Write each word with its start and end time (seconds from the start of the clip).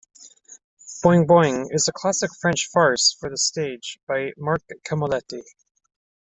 "Boeing 1.03 1.27
Boeing" 1.27 1.67
is 1.69 1.87
a 1.87 1.91
classic 1.93 2.31
French 2.41 2.67
farce 2.69 3.13
for 3.19 3.29
the 3.29 3.37
stage 3.37 3.99
by 4.07 4.31
Marc 4.35 4.63
Camoletti. 4.83 5.43